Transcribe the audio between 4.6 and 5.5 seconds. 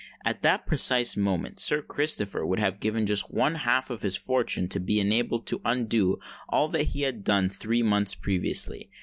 to be enabled